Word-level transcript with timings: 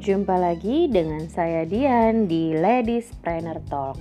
jumpa 0.00 0.32
lagi 0.40 0.88
dengan 0.88 1.28
saya 1.28 1.68
Dian 1.68 2.24
di 2.24 2.56
Ladies 2.56 3.12
Planner 3.20 3.60
Talk. 3.68 4.00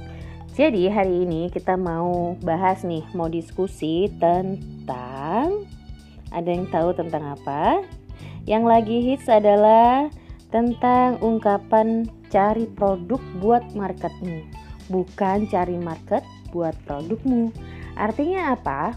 Jadi 0.55 0.87
hari 0.87 1.27
ini 1.27 1.51
kita 1.51 1.75
mau 1.75 2.39
bahas 2.39 2.87
nih, 2.87 3.03
mau 3.11 3.27
diskusi 3.27 4.07
tentang 4.15 5.67
ada 6.31 6.47
yang 6.47 6.71
tahu 6.71 6.95
tentang 6.95 7.35
apa? 7.35 7.83
Yang 8.47 8.63
lagi 8.63 8.97
hits 9.11 9.27
adalah 9.27 10.07
tentang 10.47 11.19
ungkapan 11.19 12.07
cari 12.31 12.63
produk 12.71 13.19
buat 13.43 13.67
marketmu, 13.75 14.47
bukan 14.87 15.51
cari 15.51 15.75
market 15.75 16.23
buat 16.55 16.79
produkmu. 16.87 17.51
Artinya 17.99 18.55
apa? 18.55 18.95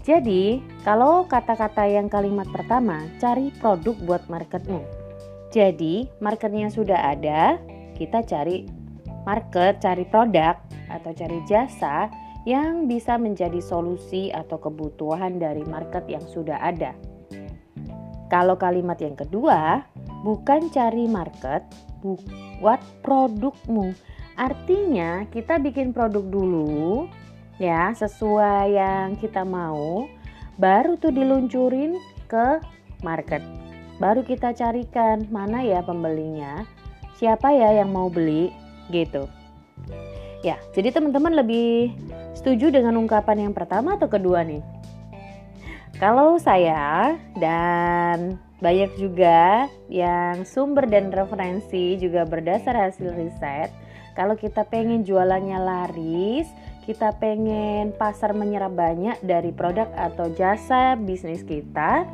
Jadi, 0.00 0.64
kalau 0.80 1.28
kata-kata 1.28 1.84
yang 1.84 2.08
kalimat 2.08 2.48
pertama, 2.48 3.04
cari 3.20 3.52
produk 3.60 3.92
buat 4.08 4.24
marketmu 4.32 4.97
jadi, 5.48 6.04
marketnya 6.20 6.68
sudah 6.68 7.16
ada, 7.16 7.56
kita 7.96 8.20
cari 8.28 8.68
market, 9.24 9.80
cari 9.80 10.04
produk 10.04 10.60
atau 10.92 11.10
cari 11.16 11.40
jasa 11.48 12.12
yang 12.44 12.84
bisa 12.84 13.16
menjadi 13.16 13.60
solusi 13.60 14.28
atau 14.32 14.60
kebutuhan 14.60 15.40
dari 15.40 15.64
market 15.64 16.04
yang 16.08 16.24
sudah 16.28 16.60
ada. 16.60 16.92
Kalau 18.28 18.60
kalimat 18.60 19.00
yang 19.00 19.16
kedua, 19.16 19.88
bukan 20.20 20.68
cari 20.68 21.08
market, 21.08 21.64
buat 22.04 22.80
produkmu. 23.00 23.96
Artinya, 24.36 25.24
kita 25.32 25.56
bikin 25.56 25.96
produk 25.96 26.24
dulu 26.28 27.08
ya, 27.56 27.96
sesuai 27.96 28.76
yang 28.76 29.16
kita 29.16 29.48
mau, 29.48 30.04
baru 30.60 31.00
tuh 31.00 31.10
diluncurin 31.10 31.96
ke 32.28 32.60
market 33.00 33.67
baru 33.98 34.22
kita 34.22 34.54
carikan 34.54 35.26
mana 35.30 35.62
ya 35.62 35.82
pembelinya, 35.82 36.62
siapa 37.18 37.50
ya 37.50 37.82
yang 37.82 37.90
mau 37.90 38.06
beli 38.10 38.50
gitu. 38.94 39.26
Ya, 40.46 40.54
jadi 40.70 40.94
teman-teman 40.94 41.34
lebih 41.34 41.94
setuju 42.38 42.70
dengan 42.70 42.94
ungkapan 42.94 43.50
yang 43.50 43.54
pertama 43.54 43.98
atau 43.98 44.06
kedua 44.06 44.46
nih? 44.46 44.62
Kalau 45.98 46.38
saya 46.38 47.18
dan 47.34 48.38
banyak 48.62 48.94
juga 49.02 49.66
yang 49.90 50.46
sumber 50.46 50.86
dan 50.86 51.10
referensi 51.10 51.98
juga 51.98 52.22
berdasar 52.22 52.78
hasil 52.78 53.18
riset, 53.18 53.74
kalau 54.14 54.38
kita 54.38 54.62
pengen 54.66 55.02
jualannya 55.02 55.58
laris, 55.58 56.46
kita 56.86 57.18
pengen 57.18 57.90
pasar 57.98 58.30
menyerap 58.30 58.78
banyak 58.78 59.18
dari 59.26 59.50
produk 59.50 59.90
atau 59.98 60.30
jasa 60.38 60.94
bisnis 60.94 61.42
kita, 61.42 62.06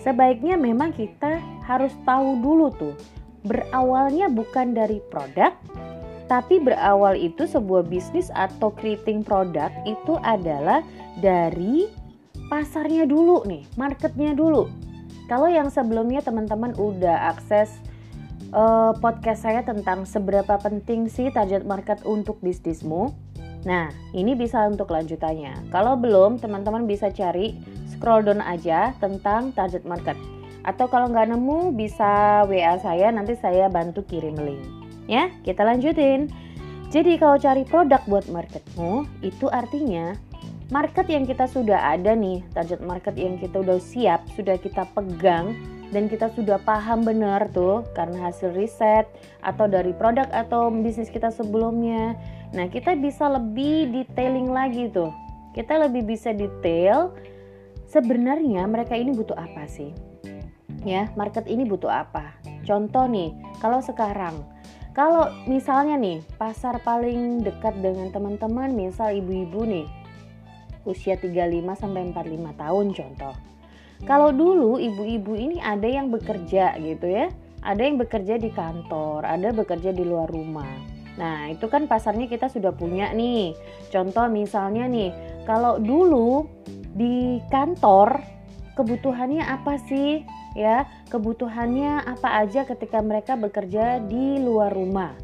Sebaiknya 0.00 0.56
memang 0.56 0.96
kita 0.96 1.42
harus 1.66 1.92
tahu 2.08 2.40
dulu 2.40 2.72
tuh, 2.72 2.94
berawalnya 3.44 4.30
bukan 4.32 4.72
dari 4.72 5.02
produk, 5.12 5.52
tapi 6.30 6.62
berawal 6.62 7.12
itu 7.18 7.44
sebuah 7.44 7.84
bisnis 7.84 8.32
atau 8.32 8.72
creating 8.72 9.20
produk 9.20 9.68
itu 9.84 10.16
adalah 10.24 10.80
dari 11.20 11.90
pasarnya 12.48 13.04
dulu 13.04 13.44
nih, 13.44 13.68
marketnya 13.76 14.32
dulu. 14.32 14.68
Kalau 15.30 15.48
yang 15.48 15.68
sebelumnya 15.68 16.20
teman-teman 16.20 16.76
udah 16.76 17.32
akses 17.32 17.72
uh, 18.52 18.92
podcast 19.00 19.44
saya 19.48 19.60
tentang 19.64 20.04
seberapa 20.04 20.56
penting 20.60 21.08
sih 21.08 21.32
target 21.32 21.64
market 21.64 22.04
untuk 22.04 22.38
bisnismu. 22.44 23.12
Nah, 23.62 23.94
ini 24.10 24.34
bisa 24.34 24.66
untuk 24.66 24.90
lanjutannya. 24.90 25.70
Kalau 25.70 25.94
belum, 25.94 26.42
teman-teman 26.42 26.82
bisa 26.84 27.14
cari 27.14 27.54
scroll 28.02 28.26
down 28.26 28.42
aja 28.42 28.90
tentang 28.98 29.54
target 29.54 29.86
market. 29.86 30.18
Atau 30.66 30.90
kalau 30.90 31.06
nggak 31.14 31.30
nemu 31.30 31.70
bisa 31.78 32.42
WA 32.50 32.74
saya 32.82 33.14
nanti 33.14 33.38
saya 33.38 33.70
bantu 33.70 34.02
kirim 34.02 34.34
link. 34.42 34.58
Ya, 35.06 35.30
kita 35.46 35.62
lanjutin. 35.62 36.26
Jadi 36.90 37.14
kalau 37.22 37.38
cari 37.38 37.62
produk 37.62 38.02
buat 38.10 38.26
marketmu 38.26 39.06
itu 39.22 39.46
artinya 39.54 40.18
market 40.74 41.06
yang 41.06 41.24
kita 41.30 41.46
sudah 41.46 41.94
ada 41.94 42.12
nih, 42.12 42.42
target 42.50 42.82
market 42.82 43.14
yang 43.14 43.38
kita 43.38 43.62
udah 43.62 43.78
siap, 43.78 44.26
sudah 44.34 44.58
kita 44.58 44.82
pegang 44.98 45.54
dan 45.94 46.10
kita 46.10 46.28
sudah 46.34 46.58
paham 46.58 47.06
benar 47.06 47.48
tuh 47.54 47.86
karena 47.94 48.28
hasil 48.28 48.52
riset 48.52 49.06
atau 49.46 49.70
dari 49.70 49.94
produk 49.94 50.26
atau 50.34 50.68
bisnis 50.74 51.08
kita 51.08 51.30
sebelumnya. 51.30 52.18
Nah, 52.52 52.68
kita 52.68 52.98
bisa 52.98 53.30
lebih 53.30 53.88
detailing 53.88 54.52
lagi 54.52 54.90
tuh. 54.92 55.14
Kita 55.56 55.80
lebih 55.80 56.04
bisa 56.08 56.32
detail 56.32 57.12
sebenarnya 57.92 58.64
mereka 58.64 58.96
ini 58.96 59.12
butuh 59.12 59.36
apa 59.36 59.68
sih? 59.68 59.92
Ya, 60.82 61.12
market 61.14 61.44
ini 61.44 61.68
butuh 61.68 61.92
apa? 61.92 62.32
Contoh 62.64 63.04
nih, 63.04 63.36
kalau 63.60 63.84
sekarang 63.84 64.40
kalau 64.96 65.28
misalnya 65.48 65.96
nih 65.96 66.20
pasar 66.36 66.80
paling 66.84 67.40
dekat 67.40 67.76
dengan 67.80 68.12
teman-teman 68.12 68.76
misal 68.76 69.12
ibu-ibu 69.16 69.64
nih 69.64 69.88
usia 70.84 71.16
35 71.16 71.80
sampai 71.80 72.12
45 72.12 72.60
tahun 72.60 72.86
contoh. 72.92 73.34
Kalau 74.02 74.34
dulu 74.34 74.82
ibu-ibu 74.82 75.32
ini 75.38 75.56
ada 75.62 75.86
yang 75.86 76.10
bekerja 76.10 76.76
gitu 76.76 77.06
ya. 77.06 77.30
Ada 77.62 77.86
yang 77.86 77.96
bekerja 78.02 78.42
di 78.42 78.50
kantor, 78.50 79.22
ada 79.22 79.54
bekerja 79.54 79.94
di 79.94 80.02
luar 80.02 80.26
rumah. 80.26 80.91
Nah, 81.20 81.52
itu 81.52 81.68
kan 81.68 81.84
pasarnya 81.84 82.24
kita 82.24 82.48
sudah 82.48 82.72
punya 82.72 83.12
nih. 83.12 83.52
Contoh 83.92 84.28
misalnya 84.32 84.88
nih, 84.88 85.12
kalau 85.44 85.76
dulu 85.76 86.48
di 86.96 87.40
kantor 87.52 88.20
kebutuhannya 88.76 89.44
apa 89.44 89.76
sih? 89.84 90.24
Ya 90.52 90.84
kebutuhannya 91.08 92.04
apa 92.04 92.44
aja 92.44 92.68
ketika 92.68 93.00
mereka 93.00 93.36
bekerja 93.40 94.04
di 94.04 94.40
luar 94.40 94.72
rumah? 94.72 95.16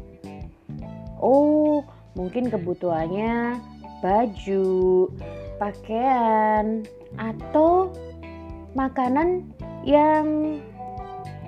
Oh 1.21 1.85
mungkin 2.17 2.49
kebutuhannya 2.49 3.61
baju 4.01 4.65
pakaian 5.61 6.81
atau 7.19 7.93
makanan 8.73 9.45
yang 9.85 10.57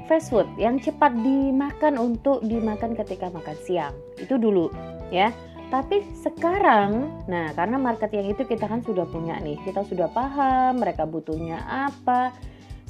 fast 0.06 0.30
food 0.30 0.46
yang 0.60 0.78
cepat 0.78 1.16
dimakan 1.24 1.96
untuk 1.98 2.44
dimakan 2.44 2.94
ketika 2.94 3.32
makan 3.32 3.58
siang 3.64 3.96
itu 4.22 4.38
dulu 4.38 4.70
ya 5.10 5.34
tapi 5.72 6.04
sekarang, 6.20 7.24
nah 7.32 7.56
karena 7.56 7.80
market 7.80 8.12
yang 8.12 8.28
itu 8.28 8.44
kita 8.44 8.68
kan 8.68 8.84
sudah 8.84 9.08
punya 9.08 9.40
nih, 9.40 9.56
kita 9.64 9.88
sudah 9.88 10.12
paham 10.12 10.84
mereka 10.84 11.08
butuhnya 11.08 11.64
apa. 11.64 12.36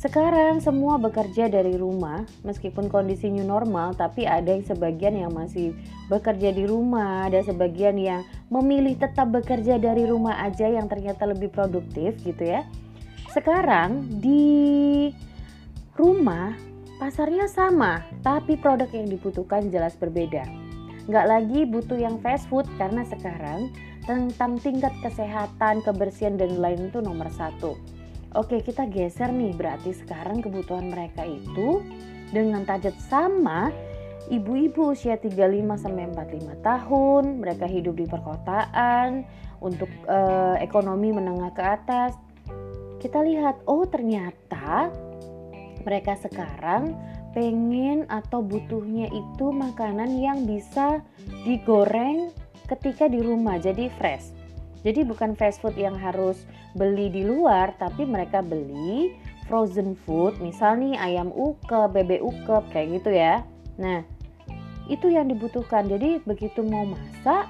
Sekarang 0.01 0.57
semua 0.65 0.97
bekerja 0.97 1.45
dari 1.45 1.77
rumah, 1.77 2.25
meskipun 2.41 2.89
kondisi 2.89 3.29
new 3.29 3.45
normal, 3.45 3.93
tapi 3.93 4.25
ada 4.25 4.49
yang 4.49 4.65
sebagian 4.65 5.13
yang 5.13 5.29
masih 5.29 5.77
bekerja 6.09 6.49
di 6.49 6.65
rumah, 6.65 7.29
ada 7.29 7.45
sebagian 7.45 8.01
yang 8.01 8.25
memilih 8.49 8.97
tetap 8.97 9.29
bekerja 9.29 9.77
dari 9.77 10.09
rumah 10.09 10.41
aja 10.41 10.65
yang 10.65 10.89
ternyata 10.89 11.29
lebih 11.29 11.53
produktif 11.53 12.17
gitu 12.25 12.49
ya. 12.49 12.65
Sekarang 13.29 14.09
di 14.09 15.13
rumah 15.93 16.57
pasarnya 16.97 17.45
sama, 17.45 18.01
tapi 18.25 18.57
produk 18.57 18.89
yang 18.89 19.05
dibutuhkan 19.05 19.69
jelas 19.69 19.93
berbeda 19.93 20.60
nggak 21.11 21.27
lagi 21.27 21.67
butuh 21.67 21.99
yang 21.99 22.15
fast 22.23 22.47
food 22.47 22.63
karena 22.79 23.03
sekarang 23.03 23.67
tentang 24.07 24.55
tingkat 24.63 24.95
kesehatan, 25.03 25.83
kebersihan 25.83 26.39
dan 26.39 26.57
lain 26.57 26.87
itu 26.87 27.03
nomor 27.03 27.27
satu. 27.35 27.75
Oke 28.31 28.63
kita 28.63 28.87
geser 28.87 29.27
nih 29.27 29.51
berarti 29.51 29.91
sekarang 29.91 30.39
kebutuhan 30.39 30.87
mereka 30.87 31.27
itu 31.27 31.83
dengan 32.31 32.63
target 32.63 32.95
sama 33.11 33.75
ibu-ibu 34.31 34.95
usia 34.95 35.19
35 35.19 35.35
sampai 35.75 36.07
45 36.15 36.63
tahun, 36.63 37.23
mereka 37.43 37.67
hidup 37.67 37.99
di 37.99 38.07
perkotaan 38.07 39.27
untuk 39.59 39.91
eh, 40.07 40.55
ekonomi 40.63 41.11
menengah 41.11 41.51
ke 41.51 41.59
atas. 41.59 42.15
Kita 43.03 43.19
lihat 43.19 43.67
oh 43.67 43.83
ternyata 43.83 44.87
mereka 45.83 46.15
sekarang 46.15 46.95
pengen 47.31 48.03
atau 48.11 48.43
butuhnya 48.43 49.07
itu 49.11 49.45
makanan 49.51 50.19
yang 50.19 50.43
bisa 50.43 50.99
digoreng 51.47 52.31
ketika 52.67 53.07
di 53.07 53.19
rumah 53.23 53.59
jadi 53.59 53.87
fresh. 53.99 54.35
Jadi 54.81 55.05
bukan 55.05 55.37
fast 55.37 55.61
food 55.61 55.77
yang 55.77 55.93
harus 55.93 56.43
beli 56.73 57.11
di 57.11 57.21
luar 57.21 57.75
tapi 57.77 58.07
mereka 58.07 58.41
beli 58.41 59.13
frozen 59.45 59.93
food 60.07 60.39
misal 60.39 60.79
nih 60.79 60.95
ayam 60.97 61.29
uke, 61.29 61.91
bebek 61.91 62.23
uke 62.23 62.63
kayak 62.71 62.99
gitu 62.99 63.11
ya. 63.13 63.43
Nah, 63.77 64.01
itu 64.89 65.11
yang 65.11 65.29
dibutuhkan. 65.29 65.87
Jadi 65.87 66.23
begitu 66.23 66.63
mau 66.65 66.87
masak 66.87 67.47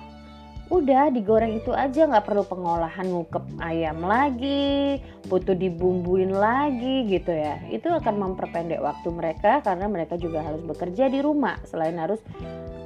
udah 0.71 1.11
digoreng 1.11 1.59
itu 1.59 1.75
aja 1.75 2.07
nggak 2.07 2.23
perlu 2.23 2.47
pengolahan 2.47 3.03
ngukep 3.03 3.43
ayam 3.59 3.99
lagi 4.07 5.03
butuh 5.27 5.51
dibumbuin 5.51 6.31
lagi 6.31 7.11
gitu 7.11 7.35
ya. 7.35 7.59
Itu 7.67 7.91
akan 7.91 8.15
memperpendek 8.15 8.79
waktu 8.79 9.11
mereka 9.11 9.59
karena 9.59 9.91
mereka 9.91 10.15
juga 10.15 10.39
harus 10.39 10.63
bekerja 10.63 11.11
di 11.11 11.19
rumah 11.19 11.59
selain 11.67 11.99
harus 11.99 12.23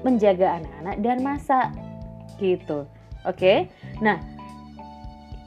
menjaga 0.01 0.57
anak-anak 0.57 0.95
dan 1.05 1.17
masak 1.21 1.67
gitu. 2.41 2.89
Oke? 3.29 3.69
Nah 4.01 4.17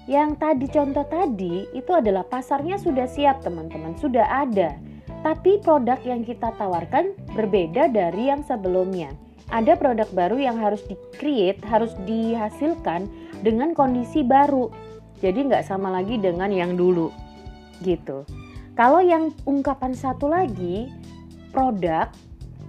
yang 0.06 0.38
tadi 0.38 0.70
contoh 0.70 1.04
tadi 1.10 1.66
itu 1.74 1.90
adalah 1.90 2.22
pasarnya 2.22 2.78
sudah 2.78 3.10
siap 3.10 3.42
teman-teman 3.42 3.98
sudah 3.98 4.46
ada. 4.46 4.78
Tapi 5.26 5.58
produk 5.58 5.98
yang 6.06 6.22
kita 6.22 6.54
tawarkan 6.54 7.18
berbeda 7.34 7.90
dari 7.90 8.30
yang 8.30 8.46
sebelumnya. 8.46 9.10
Ada 9.48 9.80
produk 9.80 10.08
baru 10.12 10.36
yang 10.36 10.60
harus 10.60 10.84
di-create, 10.84 11.64
harus 11.64 11.96
dihasilkan 12.04 13.08
dengan 13.40 13.72
kondisi 13.72 14.20
baru. 14.20 14.68
Jadi 15.24 15.48
nggak 15.48 15.64
sama 15.64 15.88
lagi 15.88 16.20
dengan 16.20 16.52
yang 16.52 16.76
dulu. 16.76 17.08
Gitu. 17.80 18.28
Kalau 18.76 19.02
yang 19.02 19.34
ungkapan 19.48 19.96
satu 19.96 20.30
lagi, 20.30 20.92
produk 21.50 22.12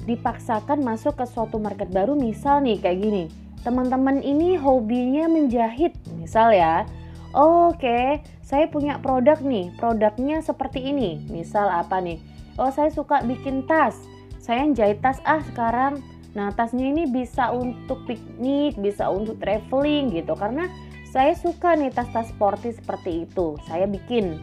dipaksakan 0.08 0.82
masuk 0.82 1.20
ke 1.20 1.26
suatu 1.28 1.62
market 1.62 1.92
baru 1.92 2.16
misal 2.18 2.64
nih 2.64 2.80
kayak 2.82 3.00
gini. 3.04 3.24
Teman-teman 3.62 4.24
ini 4.24 4.56
hobinya 4.56 5.28
menjahit, 5.28 5.94
misal 6.16 6.56
ya. 6.56 6.88
Oke, 7.36 7.86
okay, 7.86 8.06
saya 8.42 8.66
punya 8.66 8.98
produk 8.98 9.38
nih, 9.44 9.70
produknya 9.78 10.42
seperti 10.42 10.82
ini. 10.90 11.22
Misal 11.30 11.70
apa 11.70 12.02
nih? 12.02 12.18
Oh, 12.58 12.74
saya 12.74 12.90
suka 12.90 13.22
bikin 13.22 13.68
tas. 13.70 13.94
Saya 14.42 14.66
jahit 14.74 15.04
tas 15.06 15.22
ah 15.28 15.44
sekarang. 15.54 16.02
Nah, 16.38 16.54
tasnya 16.54 16.94
ini 16.94 17.10
bisa 17.10 17.50
untuk 17.50 18.06
piknik, 18.06 18.78
bisa 18.78 19.10
untuk 19.10 19.42
traveling 19.42 20.14
gitu. 20.14 20.38
Karena 20.38 20.70
saya 21.10 21.34
suka 21.34 21.74
nih 21.74 21.90
tas-tas 21.90 22.30
sporty 22.30 22.70
seperti 22.74 23.26
itu. 23.26 23.58
Saya 23.66 23.90
bikin. 23.90 24.38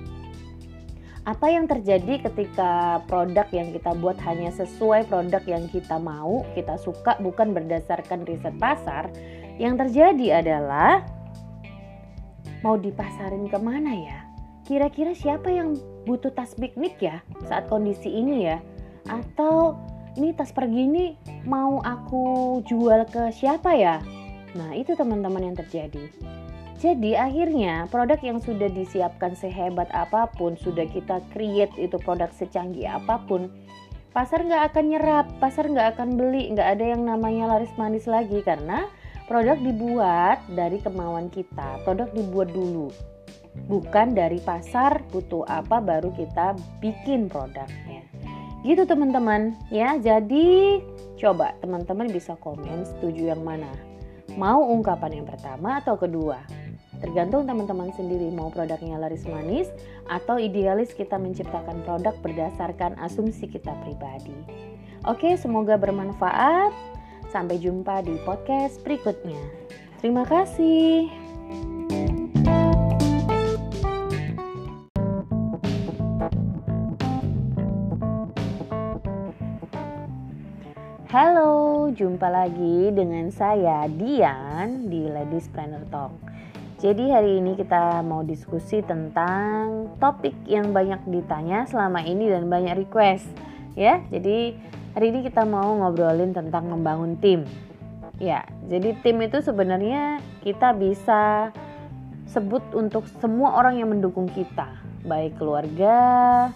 Apa 1.27 1.51
yang 1.51 1.67
terjadi 1.67 2.23
ketika 2.23 3.03
produk 3.11 3.51
yang 3.51 3.75
kita 3.75 3.99
buat 3.99 4.15
hanya 4.23 4.55
sesuai 4.55 5.11
produk 5.11 5.43
yang 5.43 5.67
kita 5.67 5.99
mau, 5.99 6.47
kita 6.55 6.79
suka 6.79 7.19
bukan 7.19 7.51
berdasarkan 7.51 8.23
riset 8.27 8.55
pasar? 8.63 9.11
Yang 9.59 9.87
terjadi 9.87 10.43
adalah 10.43 11.03
mau 12.63 12.79
dipasarin 12.79 13.51
ke 13.51 13.59
mana 13.59 13.91
ya? 13.95 14.19
Kira-kira 14.67 15.15
siapa 15.15 15.51
yang 15.51 15.75
butuh 16.07 16.31
tas 16.31 16.55
piknik 16.55 16.99
ya 17.03 17.23
saat 17.47 17.67
kondisi 17.67 18.11
ini 18.11 18.47
ya? 18.47 18.59
Atau 19.07 19.79
ini 20.17 20.33
tas 20.33 20.51
pergi 20.51 20.89
ini 20.89 21.05
mau 21.45 21.79
aku 21.85 22.59
jual 22.65 23.07
ke 23.09 23.31
siapa 23.33 23.77
ya? 23.77 24.01
Nah 24.57 24.73
itu 24.73 24.97
teman-teman 24.97 25.53
yang 25.53 25.57
terjadi. 25.57 26.09
Jadi 26.77 27.17
akhirnya 27.17 27.89
produk 27.89 28.21
yang 28.21 28.41
sudah 28.41 28.69
disiapkan 28.69 29.33
sehebat 29.33 29.89
apa 29.97 30.29
pun, 30.37 30.61
sudah 30.61 30.85
kita 30.89 31.25
create 31.33 31.73
itu 31.81 31.97
produk 32.05 32.29
secanggih 32.37 32.85
apa 32.85 33.21
pun, 33.25 33.49
pasar 34.13 34.45
nggak 34.45 34.73
akan 34.73 34.85
nyerap, 34.93 35.27
pasar 35.41 35.73
nggak 35.73 35.97
akan 35.97 36.21
beli, 36.21 36.53
nggak 36.53 36.77
ada 36.77 36.85
yang 36.93 37.09
namanya 37.09 37.49
laris 37.49 37.73
manis 37.81 38.05
lagi 38.05 38.45
karena 38.45 38.93
Produk 39.27 39.59
dibuat 39.59 40.39
dari 40.55 40.79
kemauan 40.79 41.27
kita, 41.35 41.83
produk 41.83 42.07
dibuat 42.15 42.47
dulu. 42.55 42.95
Bukan 43.67 44.15
dari 44.15 44.39
pasar 44.39 45.03
butuh 45.11 45.43
apa 45.51 45.83
baru 45.83 46.15
kita 46.15 46.55
bikin 46.79 47.27
produknya. 47.27 48.06
Gitu 48.67 48.83
teman-teman 48.83 49.55
ya. 49.71 49.95
Jadi 49.95 50.83
coba 51.23 51.55
teman-teman 51.63 52.11
bisa 52.11 52.35
komen 52.43 52.83
setuju 52.83 53.31
yang 53.31 53.47
mana. 53.47 53.71
Mau 54.35 54.67
ungkapan 54.75 55.23
yang 55.23 55.27
pertama 55.31 55.79
atau 55.79 55.95
kedua? 55.95 56.43
Tergantung 56.99 57.47
teman-teman 57.47 57.95
sendiri 57.95 58.27
mau 58.35 58.51
produknya 58.51 58.99
laris 58.99 59.23
manis 59.29 59.71
atau 60.11 60.41
idealis 60.41 60.97
kita 60.97 61.15
menciptakan 61.15 61.85
produk 61.87 62.17
berdasarkan 62.25 62.99
asumsi 62.99 63.47
kita 63.47 63.71
pribadi. 63.87 64.35
Oke, 65.07 65.39
semoga 65.39 65.79
bermanfaat. 65.79 66.75
Sampai 67.31 67.63
jumpa 67.63 68.03
di 68.03 68.19
podcast 68.27 68.83
berikutnya. 68.83 69.39
Terima 70.03 70.27
kasih. 70.27 71.26
Halo, 81.17 81.89
jumpa 81.97 82.29
lagi 82.29 82.93
dengan 82.93 83.33
saya 83.33 83.89
Dian 83.89 84.93
di 84.93 85.09
Ladies 85.09 85.49
Planner 85.49 85.89
Talk. 85.89 86.13
Jadi 86.77 87.09
hari 87.09 87.41
ini 87.41 87.57
kita 87.57 88.05
mau 88.05 88.21
diskusi 88.21 88.85
tentang 88.85 89.97
topik 89.97 90.37
yang 90.45 90.77
banyak 90.77 91.01
ditanya 91.09 91.65
selama 91.65 92.05
ini 92.05 92.29
dan 92.29 92.53
banyak 92.53 92.85
request 92.85 93.25
ya. 93.73 94.05
Jadi 94.13 94.61
Hari 94.97 95.13
ini 95.13 95.29
kita 95.29 95.45
mau 95.45 95.77
ngobrolin 95.77 96.33
tentang 96.33 96.73
membangun 96.73 97.21
tim. 97.21 97.45
Ya, 98.17 98.49
jadi 98.65 98.97
tim 99.05 99.21
itu 99.21 99.45
sebenarnya 99.45 100.25
kita 100.41 100.73
bisa 100.73 101.53
sebut 102.25 102.65
untuk 102.73 103.05
semua 103.21 103.61
orang 103.61 103.77
yang 103.77 103.93
mendukung 103.93 104.25
kita, 104.25 104.73
baik 105.05 105.37
keluarga, 105.37 106.49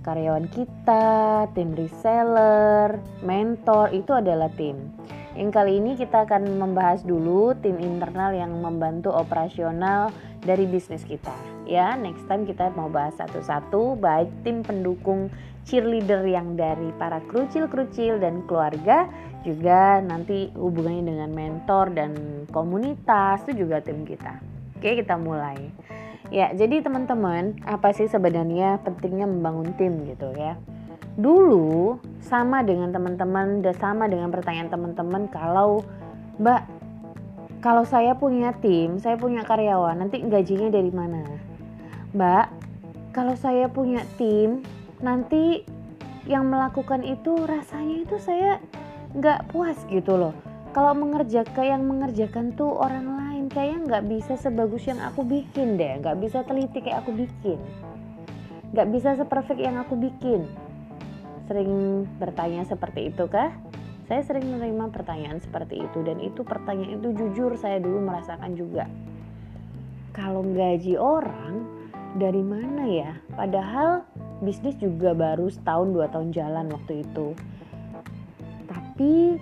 karyawan 0.00 0.48
kita, 0.52 1.46
tim 1.52 1.76
reseller, 1.76 3.00
mentor, 3.24 3.92
itu 3.92 4.12
adalah 4.16 4.48
tim. 4.56 4.76
Yang 5.38 5.50
kali 5.54 5.72
ini 5.78 5.94
kita 5.94 6.26
akan 6.26 6.58
membahas 6.58 7.06
dulu 7.06 7.54
tim 7.62 7.78
internal 7.78 8.34
yang 8.34 8.50
membantu 8.58 9.14
operasional 9.14 10.10
dari 10.42 10.66
bisnis 10.66 11.06
kita. 11.06 11.32
Ya, 11.68 11.94
next 11.94 12.26
time 12.26 12.48
kita 12.48 12.74
mau 12.74 12.90
bahas 12.90 13.14
satu-satu 13.20 14.00
baik 14.00 14.28
tim 14.42 14.66
pendukung 14.66 15.30
cheerleader 15.68 16.26
yang 16.26 16.58
dari 16.58 16.90
para 16.98 17.22
krucil-krucil 17.30 18.18
dan 18.18 18.42
keluarga 18.50 19.06
juga 19.46 20.02
nanti 20.02 20.50
hubungannya 20.58 21.04
dengan 21.06 21.30
mentor 21.30 21.94
dan 21.94 22.12
komunitas 22.50 23.40
itu 23.48 23.64
juga 23.64 23.80
tim 23.80 24.02
kita. 24.04 24.40
Oke, 24.80 24.98
kita 24.98 25.14
mulai. 25.20 25.56
Ya, 26.28 26.52
jadi 26.52 26.84
teman-teman, 26.84 27.56
apa 27.64 27.96
sih 27.96 28.04
sebenarnya 28.04 28.84
pentingnya 28.84 29.24
membangun 29.24 29.72
tim 29.80 30.04
gitu 30.04 30.28
ya? 30.36 30.60
Dulu 31.16 31.96
sama 32.20 32.60
dengan 32.60 32.92
teman-teman, 32.92 33.64
dan 33.64 33.74
sama 33.80 34.04
dengan 34.04 34.28
pertanyaan 34.28 34.68
teman-teman 34.68 35.24
kalau 35.32 35.80
Mbak, 36.36 36.62
kalau 37.64 37.88
saya 37.88 38.12
punya 38.12 38.52
tim, 38.60 39.00
saya 39.00 39.16
punya 39.16 39.40
karyawan, 39.48 39.96
nanti 39.96 40.20
gajinya 40.24 40.68
dari 40.68 40.92
mana? 40.92 41.24
Mbak, 42.12 42.46
kalau 43.16 43.34
saya 43.34 43.72
punya 43.72 44.04
tim, 44.20 44.64
nanti 45.00 45.64
yang 46.28 46.52
melakukan 46.52 47.00
itu 47.00 47.32
rasanya 47.48 47.96
itu 48.04 48.16
saya 48.20 48.60
nggak 49.16 49.50
puas 49.50 49.76
gitu 49.88 50.14
loh 50.14 50.34
kalau 50.70 50.94
mengerjakan 50.94 51.66
yang 51.66 51.82
mengerjakan 51.82 52.54
tuh 52.54 52.70
orang 52.70 53.06
lain 53.08 53.29
kayaknya 53.50 53.78
nggak 53.86 54.04
bisa 54.06 54.32
sebagus 54.38 54.86
yang 54.86 55.02
aku 55.02 55.26
bikin 55.26 55.74
deh. 55.74 55.98
Nggak 55.98 56.18
bisa 56.22 56.46
teliti 56.46 56.78
kayak 56.80 57.02
aku 57.02 57.12
bikin. 57.12 57.58
Nggak 58.70 58.88
bisa 58.94 59.08
seperfect 59.18 59.60
yang 59.60 59.76
aku 59.82 59.98
bikin. 59.98 60.46
Sering 61.50 62.06
bertanya 62.22 62.62
seperti 62.62 63.10
itu 63.10 63.26
kah? 63.26 63.50
Saya 64.06 64.22
sering 64.22 64.46
menerima 64.46 64.94
pertanyaan 64.94 65.42
seperti 65.42 65.82
itu. 65.82 65.98
Dan 66.06 66.22
itu 66.22 66.46
pertanyaan 66.46 67.02
itu 67.02 67.10
jujur 67.14 67.58
saya 67.58 67.82
dulu 67.82 68.06
merasakan 68.06 68.54
juga. 68.54 68.86
Kalau 70.14 70.46
gaji 70.46 70.94
orang 70.94 71.66
dari 72.14 72.42
mana 72.42 72.86
ya? 72.86 73.18
Padahal 73.34 74.06
bisnis 74.42 74.78
juga 74.78 75.10
baru 75.14 75.50
setahun 75.50 75.90
dua 75.90 76.06
tahun 76.06 76.30
jalan 76.30 76.70
waktu 76.70 77.02
itu. 77.02 77.34
Tapi 78.70 79.38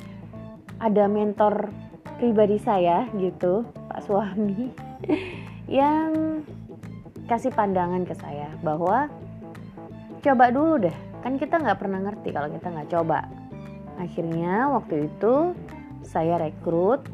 ada 0.81 1.05
mentor 1.11 1.69
pribadi 2.17 2.57
saya 2.57 3.05
gitu 3.21 3.69
pak 3.99 4.07
suami 4.07 4.71
yang 5.83 6.39
kasih 7.27 7.51
pandangan 7.51 8.07
ke 8.07 8.15
saya 8.15 8.47
bahwa 8.63 9.11
coba 10.23 10.55
dulu 10.55 10.87
deh. 10.87 10.97
Kan 11.19 11.35
kita 11.35 11.59
nggak 11.59 11.83
pernah 11.83 12.07
ngerti 12.07 12.31
kalau 12.31 12.47
kita 12.47 12.71
nggak 12.71 12.95
coba. 12.95 13.27
Akhirnya 13.99 14.71
waktu 14.71 15.11
itu 15.11 15.51
saya 16.07 16.39
rekrut 16.39 17.11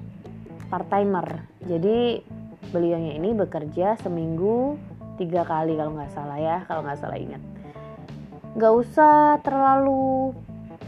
part 0.68 0.84
timer 0.92 1.48
jadi 1.64 2.20
beliaunya 2.68 3.16
ini 3.16 3.32
bekerja 3.32 3.96
seminggu 4.04 4.76
tiga 5.16 5.40
kali 5.48 5.80
kalau 5.80 5.96
nggak 5.96 6.12
salah 6.12 6.36
ya 6.36 6.68
kalau 6.68 6.84
nggak 6.84 7.00
salah 7.00 7.16
ingat. 7.16 7.40
Gak 8.60 8.74
usah 8.76 9.40
terlalu 9.40 10.36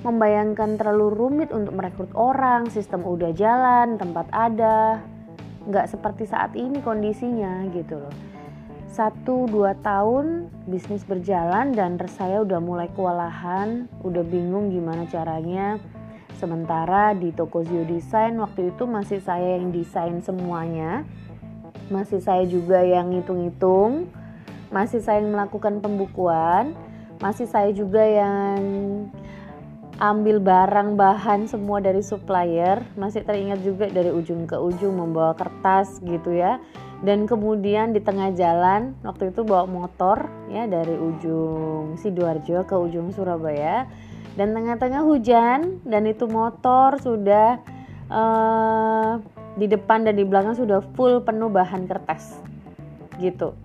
membayangkan 0.05 0.77
terlalu 0.77 1.09
rumit 1.09 1.49
untuk 1.57 1.73
merekrut 1.73 2.13
orang, 2.13 2.69
sistem 2.69 3.01
udah 3.01 3.33
jalan, 3.33 3.97
tempat 3.97 4.29
ada. 4.29 5.01
Gak 5.67 5.91
seperti 5.91 6.31
saat 6.31 6.55
ini 6.55 6.79
kondisinya 6.83 7.67
gitu 7.75 7.99
loh. 7.99 8.15
Satu 8.87 9.45
dua 9.51 9.77
tahun 9.83 10.49
bisnis 10.65 11.05
berjalan 11.05 11.75
dan 11.75 12.01
saya 12.07 12.41
udah 12.41 12.63
mulai 12.63 12.89
kewalahan, 12.95 13.91
udah 14.01 14.25
bingung 14.25 14.73
gimana 14.73 15.05
caranya. 15.11 15.77
Sementara 16.39 17.13
di 17.13 17.33
toko 17.33 17.65
Zio 17.67 17.85
Design 17.85 18.41
waktu 18.41 18.73
itu 18.73 18.89
masih 18.89 19.21
saya 19.21 19.59
yang 19.59 19.75
desain 19.75 20.23
semuanya. 20.23 21.05
Masih 21.93 22.23
saya 22.25 22.47
juga 22.49 22.81
yang 22.83 23.13
ngitung-ngitung, 23.13 24.09
masih 24.73 25.03
saya 25.03 25.23
yang 25.23 25.35
melakukan 25.35 25.79
pembukuan 25.79 26.75
masih 27.21 27.49
saya 27.49 27.73
juga 27.73 28.05
yang 28.05 28.61
ambil 29.97 30.37
barang 30.45 31.01
bahan 31.01 31.49
semua 31.49 31.81
dari 31.81 32.05
supplier 32.05 32.85
masih 33.01 33.25
teringat 33.25 33.65
juga 33.65 33.89
dari 33.89 34.13
ujung 34.13 34.45
ke 34.45 34.57
ujung 34.57 34.93
membawa 35.01 35.33
kertas 35.33 36.01
gitu 36.05 36.37
ya. 36.37 36.61
Dan 37.05 37.29
kemudian 37.29 37.93
di 37.93 38.01
tengah 38.01 38.33
jalan 38.33 38.97
waktu 39.05 39.33
itu 39.33 39.45
bawa 39.45 39.69
motor 39.69 40.29
ya 40.49 40.65
dari 40.65 40.97
ujung 40.97 41.97
sidoarjo 42.01 42.65
ke 42.65 42.77
ujung 42.77 43.13
surabaya. 43.13 43.89
Dan 44.37 44.53
tengah-tengah 44.53 45.01
hujan 45.01 45.81
dan 45.89 46.05
itu 46.05 46.29
motor 46.29 47.01
sudah 47.01 47.57
uh, 48.13 49.17
di 49.57 49.65
depan 49.65 50.05
dan 50.05 50.21
di 50.21 50.29
belakang 50.29 50.53
sudah 50.53 50.85
full 50.93 51.25
penuh 51.25 51.49
bahan 51.49 51.89
kertas 51.89 52.37
gitu. 53.17 53.57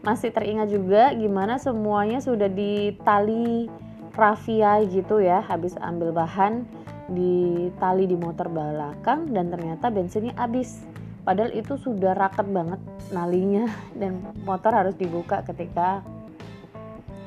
Masih 0.00 0.32
teringat 0.32 0.72
juga 0.72 1.12
gimana 1.12 1.60
semuanya 1.60 2.24
sudah 2.24 2.48
ditali 2.48 3.68
rafia 4.12 4.84
gitu 4.84 5.24
ya 5.24 5.40
habis 5.44 5.76
ambil 5.80 6.12
bahan 6.12 6.68
di 7.12 7.68
tali 7.80 8.08
di 8.08 8.16
motor 8.16 8.48
belakang 8.48 9.32
dan 9.32 9.52
ternyata 9.52 9.88
bensinnya 9.92 10.32
habis. 10.36 10.84
Padahal 11.22 11.54
itu 11.54 11.78
sudah 11.78 12.18
raket 12.18 12.50
banget 12.50 12.80
nalinya 13.14 13.70
dan 14.00 14.20
motor 14.42 14.74
harus 14.74 14.94
dibuka 14.98 15.44
ketika 15.46 16.02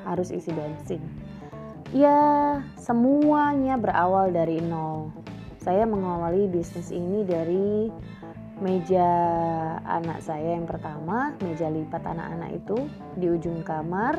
harus 0.05 0.29
isi 0.29 0.53
bensin. 0.53 1.01
Ya 1.95 2.59
semuanya 2.75 3.79
berawal 3.79 4.33
dari 4.33 4.59
nol. 4.59 5.13
Saya 5.61 5.87
mengawali 5.89 6.45
bisnis 6.45 6.93
ini 6.93 7.25
dari 7.25 7.89
meja 8.61 9.11
anak 9.83 10.23
saya 10.23 10.55
yang 10.55 10.63
pertama 10.63 11.35
meja 11.43 11.67
lipat 11.67 11.99
anak-anak 12.07 12.55
itu 12.55 12.87
di 13.19 13.27
ujung 13.27 13.59
kamar 13.67 14.15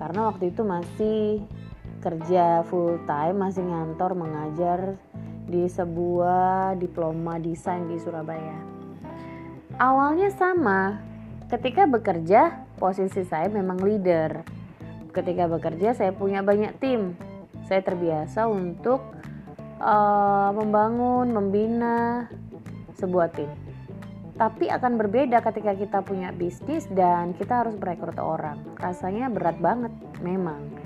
karena 0.00 0.32
waktu 0.32 0.48
itu 0.48 0.64
masih 0.64 1.44
kerja 2.00 2.64
full 2.72 2.96
time 3.04 3.36
masih 3.44 3.60
ngantor 3.60 4.16
mengajar 4.16 4.96
di 5.44 5.68
sebuah 5.68 6.80
diploma 6.80 7.36
desain 7.36 7.84
di 7.84 8.00
Surabaya. 8.00 8.56
Awalnya 9.76 10.32
sama, 10.32 11.04
ketika 11.52 11.84
bekerja 11.84 12.64
posisi 12.80 13.26
saya 13.28 13.52
memang 13.52 13.76
leader. 13.84 14.40
Ketika 15.12 15.50
bekerja 15.50 15.92
saya 15.92 16.16
punya 16.16 16.40
banyak 16.40 16.80
tim. 16.80 17.18
Saya 17.68 17.84
terbiasa 17.84 18.48
untuk 18.48 19.04
uh, 19.82 20.50
membangun, 20.54 21.34
membina 21.34 22.26
sebuah 22.96 23.28
tim. 23.34 23.69
Tapi 24.40 24.72
akan 24.72 24.96
berbeda 24.96 25.44
ketika 25.44 25.76
kita 25.76 26.00
punya 26.00 26.32
bisnis 26.32 26.88
dan 26.88 27.36
kita 27.36 27.60
harus 27.60 27.76
merekrut 27.76 28.16
orang. 28.16 28.56
Rasanya 28.80 29.28
berat 29.28 29.60
banget, 29.60 29.92
memang 30.24 30.80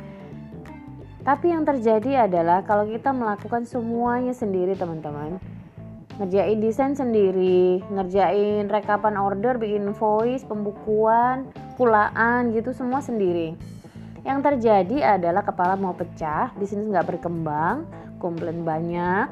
tapi 1.25 1.49
yang 1.49 1.65
terjadi 1.65 2.29
adalah 2.29 2.61
kalau 2.69 2.85
kita 2.85 3.09
melakukan 3.09 3.65
semuanya 3.65 4.37
sendiri 4.37 4.77
teman-teman 4.77 5.41
ngerjain 6.21 6.61
desain 6.63 6.95
sendiri, 6.95 7.83
ngerjain 7.91 8.71
rekapan 8.71 9.19
order, 9.19 9.59
bikin 9.59 9.91
voice, 9.99 10.47
pembukuan, 10.47 11.51
pulaan 11.75 12.55
gitu 12.55 12.71
semua 12.71 13.03
sendiri. 13.03 13.59
Yang 14.23 14.39
terjadi 14.47 15.19
adalah 15.19 15.43
kepala 15.43 15.75
mau 15.75 15.91
pecah, 15.91 16.55
bisnis 16.55 16.87
nggak 16.87 17.19
berkembang, 17.19 17.83
komplain 18.23 18.63
banyak, 18.63 19.27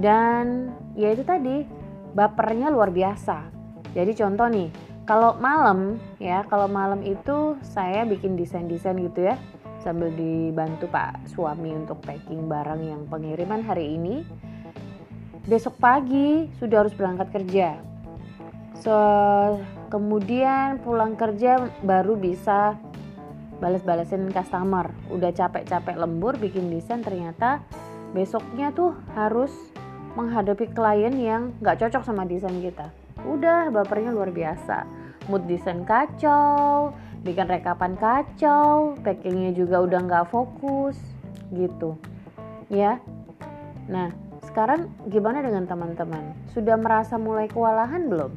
dan 0.00 0.72
ya 0.96 1.12
itu 1.12 1.20
tadi 1.20 1.68
bapernya 2.16 2.72
luar 2.72 2.88
biasa. 2.88 3.52
Jadi 3.92 4.16
contoh 4.16 4.48
nih, 4.48 4.72
kalau 5.04 5.36
malam 5.36 6.00
ya, 6.16 6.48
kalau 6.48 6.64
malam 6.64 7.04
itu 7.04 7.60
saya 7.60 8.08
bikin 8.08 8.40
desain-desain 8.40 8.96
gitu 8.96 9.28
ya, 9.28 9.36
sambil 9.84 10.08
dibantu 10.16 10.88
Pak 10.88 11.28
suami 11.28 11.76
untuk 11.76 12.00
packing 12.00 12.48
barang 12.48 12.80
yang 12.80 13.04
pengiriman 13.04 13.60
hari 13.60 14.00
ini. 14.00 14.24
Besok 15.44 15.76
pagi 15.78 16.48
sudah 16.56 16.82
harus 16.82 16.96
berangkat 16.96 17.28
kerja. 17.30 17.78
So, 18.80 18.96
kemudian 19.92 20.82
pulang 20.82 21.14
kerja 21.14 21.70
baru 21.86 22.18
bisa 22.18 22.74
balas-balasin 23.62 24.32
customer. 24.32 24.90
Udah 25.12 25.30
capek-capek 25.30 25.96
lembur 25.96 26.34
bikin 26.36 26.66
desain 26.72 27.00
ternyata 27.00 27.62
besoknya 28.10 28.74
tuh 28.74 28.96
harus 29.14 29.52
menghadapi 30.16 30.72
klien 30.72 31.14
yang 31.14 31.52
nggak 31.60 31.86
cocok 31.86 32.02
sama 32.02 32.24
desain 32.24 32.56
kita. 32.64 32.88
Udah 33.28 33.68
bapernya 33.68 34.10
luar 34.10 34.32
biasa. 34.32 34.88
Mood 35.28 35.44
desain 35.50 35.82
kacau, 35.84 36.94
bikin 37.26 37.50
rekapan 37.50 37.98
kacau 37.98 38.94
packingnya 39.02 39.50
juga 39.50 39.82
udah 39.82 40.00
nggak 40.06 40.30
fokus 40.30 40.94
gitu 41.50 41.98
ya 42.70 43.02
nah 43.90 44.14
sekarang 44.46 44.86
gimana 45.10 45.42
dengan 45.42 45.66
teman-teman 45.66 46.30
sudah 46.54 46.78
merasa 46.78 47.18
mulai 47.18 47.50
kewalahan 47.50 48.06
belum 48.06 48.30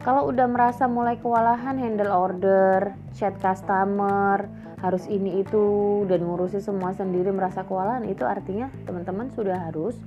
kalau 0.00 0.32
udah 0.32 0.48
merasa 0.48 0.88
mulai 0.88 1.20
kewalahan 1.20 1.76
handle 1.76 2.08
order 2.08 2.96
chat 3.12 3.36
customer 3.44 4.48
harus 4.80 5.04
ini 5.12 5.44
itu 5.44 5.64
dan 6.08 6.24
ngurusi 6.24 6.64
semua 6.64 6.96
sendiri 6.96 7.28
merasa 7.28 7.60
kewalahan 7.68 8.08
itu 8.08 8.24
artinya 8.24 8.72
teman-teman 8.88 9.28
sudah 9.36 9.68
harus 9.68 10.00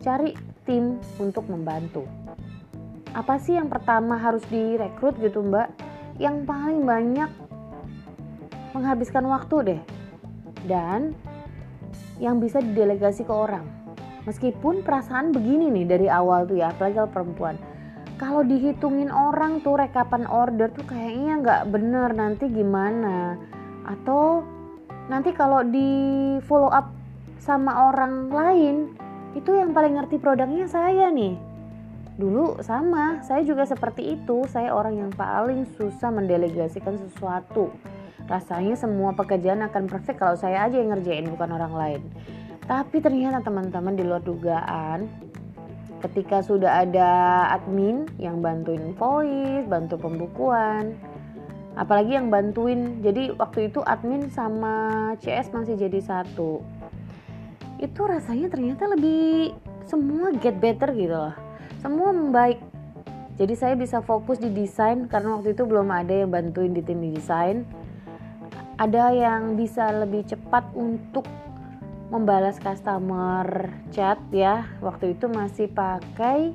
cari 0.00 0.32
tim 0.64 1.00
untuk 1.20 1.46
membantu. 1.48 2.04
Apa 3.14 3.38
sih 3.38 3.54
yang 3.54 3.70
pertama 3.70 4.18
harus 4.18 4.42
direkrut 4.50 5.14
gitu 5.22 5.44
mbak? 5.44 5.70
Yang 6.18 6.42
paling 6.50 6.82
banyak 6.82 7.30
menghabiskan 8.74 9.24
waktu 9.30 9.56
deh. 9.62 9.80
Dan 10.66 11.14
yang 12.18 12.42
bisa 12.42 12.58
didelegasi 12.58 13.22
ke 13.22 13.30
orang. 13.30 13.64
Meskipun 14.24 14.82
perasaan 14.82 15.30
begini 15.30 15.68
nih 15.70 15.86
dari 15.86 16.08
awal 16.08 16.48
tuh 16.48 16.58
ya 16.58 16.72
apalagi 16.72 16.96
kalau 16.96 17.12
perempuan. 17.12 17.56
Kalau 18.16 18.42
dihitungin 18.46 19.12
orang 19.12 19.60
tuh 19.60 19.76
rekapan 19.76 20.24
order 20.26 20.72
tuh 20.72 20.86
kayaknya 20.88 21.32
nggak 21.44 21.62
bener. 21.70 22.08
Nanti 22.16 22.48
gimana? 22.48 23.36
Atau 23.84 24.42
nanti 25.12 25.30
kalau 25.36 25.60
di 25.62 25.90
follow 26.48 26.72
up 26.72 26.88
sama 27.36 27.92
orang 27.92 28.32
lain 28.32 28.76
itu 29.34 29.50
yang 29.52 29.74
paling 29.74 29.98
ngerti 29.98 30.16
produknya 30.22 30.70
saya 30.70 31.10
nih 31.10 31.36
dulu 32.14 32.62
sama 32.62 33.20
saya 33.26 33.42
juga 33.42 33.66
seperti 33.66 34.14
itu 34.14 34.46
saya 34.46 34.70
orang 34.70 35.02
yang 35.02 35.10
paling 35.10 35.66
susah 35.74 36.14
mendelegasikan 36.14 36.94
sesuatu 36.94 37.74
Rasanya 38.24 38.72
semua 38.72 39.12
pekerjaan 39.12 39.60
akan 39.68 39.84
perfect 39.84 40.16
kalau 40.16 40.32
saya 40.32 40.64
aja 40.64 40.80
yang 40.80 40.96
ngerjain 40.96 41.28
bukan 41.28 41.50
orang 41.52 41.74
lain. 41.76 42.02
Tapi 42.64 43.04
ternyata 43.04 43.44
teman-teman 43.44 43.92
di 43.92 44.04
luar 44.04 44.24
dugaan 44.24 45.04
ketika 46.00 46.40
sudah 46.40 46.84
ada 46.84 47.08
admin 47.52 48.08
yang 48.16 48.40
bantuin 48.40 48.96
voice, 48.96 49.68
bantu 49.68 50.00
pembukuan, 50.00 50.96
apalagi 51.76 52.16
yang 52.16 52.32
bantuin. 52.32 53.04
Jadi 53.04 53.36
waktu 53.36 53.68
itu 53.68 53.84
admin 53.84 54.32
sama 54.32 55.12
CS 55.20 55.52
masih 55.52 55.76
jadi 55.76 56.00
satu. 56.00 56.64
Itu 57.78 58.06
rasanya 58.06 58.50
ternyata 58.50 58.90
lebih 58.90 59.54
semua 59.86 60.32
get 60.36 60.58
better 60.58 60.90
gitu 60.94 61.14
loh. 61.14 61.36
Semua 61.80 62.10
membaik. 62.14 62.58
Jadi 63.34 63.54
saya 63.58 63.74
bisa 63.74 63.98
fokus 63.98 64.38
di 64.38 64.50
desain 64.50 65.10
karena 65.10 65.38
waktu 65.38 65.58
itu 65.58 65.66
belum 65.66 65.90
ada 65.90 66.14
yang 66.14 66.30
bantuin 66.30 66.70
di 66.70 66.86
tim 66.86 67.02
desain 67.02 67.66
ada 68.78 69.14
yang 69.14 69.54
bisa 69.54 69.90
lebih 69.94 70.26
cepat 70.26 70.66
untuk 70.74 71.26
membalas 72.10 72.58
customer 72.58 73.70
chat 73.90 74.18
ya 74.30 74.66
waktu 74.82 75.14
itu 75.18 75.26
masih 75.30 75.70
pakai 75.70 76.54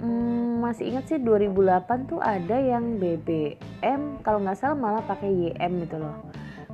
hmm, 0.00 0.62
masih 0.62 0.94
ingat 0.94 1.04
sih 1.08 1.18
2008 1.20 2.08
tuh 2.08 2.20
ada 2.20 2.56
yang 2.56 2.96
BBM 2.96 4.20
kalau 4.24 4.40
nggak 4.40 4.56
salah 4.56 4.76
malah 4.76 5.04
pakai 5.04 5.52
YM 5.52 5.72
gitu 5.84 5.96
loh 6.00 6.16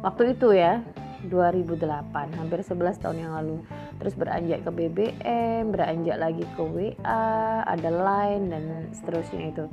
waktu 0.02 0.34
itu 0.34 0.54
ya 0.54 0.82
2008 1.31 2.38
hampir 2.38 2.59
11 2.64 3.02
tahun 3.02 3.17
yang 3.23 3.33
lalu. 3.38 3.62
Terus 4.02 4.14
beranjak 4.19 4.67
ke 4.67 4.71
BBM 4.73 5.71
beranjak 5.71 6.17
lagi 6.19 6.45
ke 6.57 6.62
WA 6.62 7.26
ada 7.67 7.91
Line 7.91 8.45
dan 8.50 8.62
seterusnya 8.91 9.43
itu. 9.55 9.64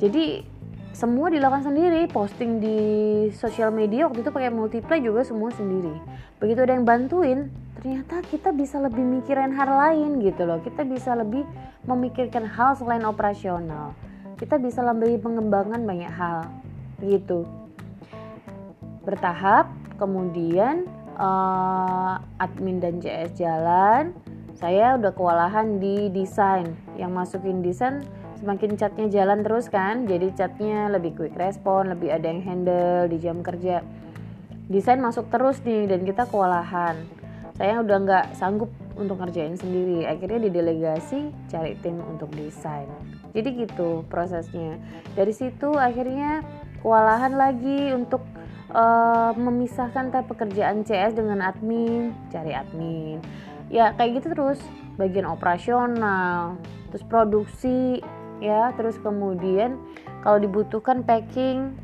Jadi 0.00 0.24
semua 0.90 1.30
dilakukan 1.30 1.70
sendiri 1.70 2.10
posting 2.10 2.60
di 2.60 2.78
sosial 3.32 3.70
media 3.70 4.10
waktu 4.10 4.26
itu 4.26 4.32
pakai 4.34 4.52
multiply 4.52 4.98
juga 5.00 5.24
semua 5.24 5.48
sendiri. 5.54 5.94
Begitu 6.42 6.60
ada 6.66 6.76
yang 6.76 6.84
bantuin 6.84 7.48
ternyata 7.80 8.20
kita 8.28 8.52
bisa 8.52 8.76
lebih 8.76 9.00
mikirin 9.00 9.56
hal 9.56 9.70
lain 9.70 10.20
gitu 10.20 10.44
loh. 10.44 10.60
Kita 10.60 10.84
bisa 10.84 11.16
lebih 11.16 11.46
memikirkan 11.88 12.44
hal 12.44 12.76
selain 12.76 13.06
operasional. 13.08 13.96
Kita 14.36 14.56
bisa 14.56 14.80
lebih 14.80 15.20
mengembangkan 15.20 15.84
banyak 15.84 16.12
hal 16.12 16.48
gitu 17.00 17.59
bertahap 19.04 19.70
kemudian 19.96 20.88
uh, 21.20 22.20
admin 22.40 22.80
dan 22.80 22.98
JS 22.98 23.36
jalan. 23.36 24.16
Saya 24.56 24.96
udah 25.00 25.12
kewalahan 25.16 25.80
di 25.80 26.12
desain. 26.12 26.76
Yang 26.96 27.12
masukin 27.12 27.64
desain 27.64 28.04
semakin 28.40 28.76
catnya 28.80 29.06
jalan 29.20 29.44
terus 29.44 29.68
kan 29.68 30.08
jadi 30.08 30.32
catnya 30.32 30.88
lebih 30.88 31.12
quick 31.12 31.36
respon 31.36 31.92
lebih 31.92 32.08
ada 32.08 32.24
yang 32.24 32.40
handle 32.40 33.08
di 33.08 33.20
jam 33.20 33.44
kerja. 33.44 33.84
Desain 34.70 35.00
masuk 35.02 35.28
terus 35.28 35.60
nih 35.66 35.90
dan 35.90 36.06
kita 36.06 36.24
kewalahan. 36.28 36.96
Saya 37.60 37.84
udah 37.84 37.96
nggak 38.00 38.26
sanggup 38.40 38.72
untuk 38.96 39.20
ngerjain 39.20 39.56
sendiri. 39.56 40.08
Akhirnya 40.08 40.48
didelegasi 40.48 41.28
cari 41.52 41.76
tim 41.84 42.00
untuk 42.00 42.32
desain. 42.32 42.88
Jadi 43.36 43.66
gitu 43.66 44.08
prosesnya. 44.08 44.80
Dari 45.12 45.32
situ 45.34 45.76
akhirnya 45.76 46.40
kewalahan 46.80 47.36
lagi 47.36 47.92
untuk 47.92 48.24
uh, 48.74 49.32
memisahkan 49.34 50.14
tab 50.14 50.26
pekerjaan 50.30 50.86
CS 50.86 51.14
dengan 51.18 51.42
admin 51.42 52.14
cari 52.30 52.54
admin. 52.54 53.18
Ya 53.70 53.94
kayak 53.94 54.22
gitu 54.22 54.34
terus. 54.34 54.60
Bagian 54.98 55.26
operasional 55.26 56.58
terus 56.90 57.04
produksi 57.06 58.02
ya. 58.42 58.74
Terus 58.74 58.98
kemudian 58.98 59.78
kalau 60.22 60.42
dibutuhkan 60.42 61.06
packing 61.06 61.74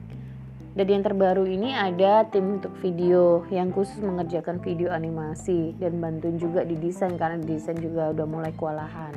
dan 0.76 0.86
yang 0.92 1.00
terbaru 1.00 1.48
ini 1.48 1.72
ada 1.72 2.28
tim 2.28 2.60
untuk 2.60 2.76
video 2.84 3.48
yang 3.48 3.72
khusus 3.72 3.96
mengerjakan 3.96 4.60
video 4.60 4.92
animasi 4.92 5.72
dan 5.80 5.96
bantuin 5.96 6.36
juga 6.36 6.68
di 6.68 6.76
desain 6.76 7.16
karena 7.16 7.40
desain 7.40 7.80
juga 7.80 8.12
udah 8.12 8.26
mulai 8.28 8.52
kewalahan. 8.52 9.14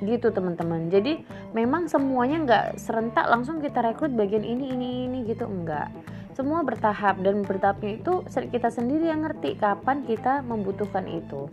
Gitu 0.00 0.30
teman-teman. 0.30 0.88
Jadi 0.88 1.20
memang 1.52 1.90
semuanya 1.90 2.38
nggak 2.46 2.66
serentak 2.80 3.26
langsung 3.28 3.58
kita 3.60 3.82
rekrut 3.82 4.14
bagian 4.14 4.46
ini 4.46 4.72
ini 4.72 4.88
ini 5.10 5.18
gitu. 5.28 5.44
Enggak 5.44 5.90
semua 6.38 6.62
bertahap 6.62 7.18
dan 7.18 7.42
bertahapnya 7.42 7.98
itu 7.98 8.22
kita 8.30 8.70
sendiri 8.70 9.10
yang 9.10 9.26
ngerti 9.26 9.58
kapan 9.58 10.06
kita 10.06 10.38
membutuhkan 10.46 11.02
itu 11.10 11.50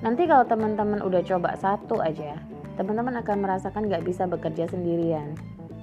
nanti 0.00 0.24
kalau 0.24 0.48
teman-teman 0.48 1.04
udah 1.04 1.20
coba 1.28 1.52
satu 1.60 2.00
aja 2.00 2.40
teman-teman 2.80 3.20
akan 3.20 3.36
merasakan 3.44 3.84
nggak 3.84 4.08
bisa 4.08 4.24
bekerja 4.24 4.64
sendirian 4.72 5.36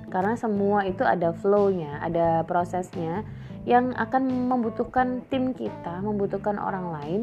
karena 0.09 0.33
semua 0.33 0.89
itu 0.89 1.05
ada 1.05 1.37
flow-nya 1.37 2.01
ada 2.01 2.41
prosesnya 2.49 3.21
yang 3.69 3.93
akan 3.93 4.49
membutuhkan 4.49 5.21
tim 5.29 5.53
kita 5.53 6.01
membutuhkan 6.01 6.57
orang 6.57 6.97
lain 6.97 7.21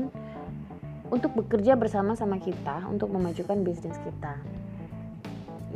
untuk 1.11 1.35
bekerja 1.35 1.75
bersama 1.75 2.15
sama 2.15 2.41
kita 2.41 2.89
untuk 2.89 3.13
memajukan 3.13 3.61
bisnis 3.61 4.01
kita. 4.01 4.33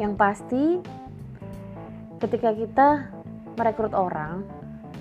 Yang 0.00 0.12
pasti 0.16 0.64
ketika 2.24 2.56
kita 2.56 2.88
merekrut 3.60 3.92
orang, 3.92 4.48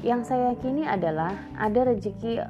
yang 0.05 0.21
saya 0.21 0.53
yakini 0.53 0.85
adalah 0.85 1.33
ada 1.57 1.89
rezeki 1.89 2.45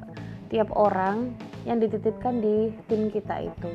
tiap 0.52 0.68
orang 0.76 1.32
yang 1.64 1.80
dititipkan 1.80 2.38
di 2.44 2.70
tim 2.86 3.08
kita 3.08 3.48
itu. 3.48 3.72